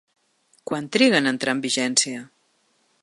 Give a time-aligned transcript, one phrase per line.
[0.71, 2.25] Quant triga en entrar en vigència?